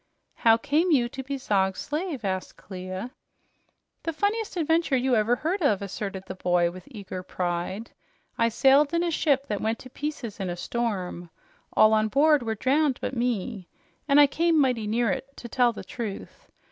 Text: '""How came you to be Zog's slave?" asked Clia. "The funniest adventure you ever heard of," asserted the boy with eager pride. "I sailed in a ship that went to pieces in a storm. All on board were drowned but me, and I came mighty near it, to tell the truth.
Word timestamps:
'""How 0.47 0.57
came 0.57 0.89
you 0.89 1.07
to 1.09 1.21
be 1.21 1.37
Zog's 1.37 1.79
slave?" 1.81 2.25
asked 2.25 2.57
Clia. 2.57 3.11
"The 4.01 4.11
funniest 4.11 4.57
adventure 4.57 4.97
you 4.97 5.15
ever 5.15 5.35
heard 5.35 5.61
of," 5.61 5.79
asserted 5.83 6.23
the 6.25 6.33
boy 6.33 6.71
with 6.71 6.87
eager 6.89 7.21
pride. 7.21 7.91
"I 8.35 8.49
sailed 8.49 8.95
in 8.95 9.03
a 9.03 9.11
ship 9.11 9.45
that 9.45 9.61
went 9.61 9.77
to 9.77 9.91
pieces 9.91 10.39
in 10.39 10.49
a 10.49 10.57
storm. 10.57 11.29
All 11.73 11.93
on 11.93 12.07
board 12.07 12.41
were 12.41 12.55
drowned 12.55 12.97
but 12.99 13.13
me, 13.15 13.67
and 14.07 14.19
I 14.19 14.25
came 14.25 14.59
mighty 14.59 14.87
near 14.87 15.11
it, 15.11 15.37
to 15.37 15.47
tell 15.47 15.71
the 15.71 15.83
truth. 15.83 16.49